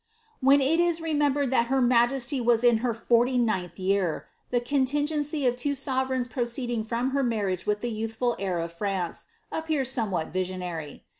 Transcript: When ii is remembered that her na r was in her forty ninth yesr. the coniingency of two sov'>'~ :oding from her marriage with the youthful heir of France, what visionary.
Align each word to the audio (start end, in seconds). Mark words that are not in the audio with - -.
When 0.39 0.61
ii 0.63 0.81
is 0.83 0.99
remembered 0.99 1.51
that 1.51 1.67
her 1.67 1.79
na 1.79 2.07
r 2.09 2.43
was 2.43 2.63
in 2.63 2.77
her 2.77 2.91
forty 2.91 3.37
ninth 3.37 3.75
yesr. 3.75 4.23
the 4.49 4.59
coniingency 4.59 5.47
of 5.47 5.55
two 5.55 5.73
sov'>'~ 5.73 6.27
:oding 6.27 6.83
from 6.83 7.11
her 7.11 7.21
marriage 7.21 7.67
with 7.67 7.81
the 7.81 7.91
youthful 7.91 8.35
heir 8.39 8.57
of 8.57 8.73
France, 8.73 9.27
what 9.49 10.33
visionary. 10.33 11.03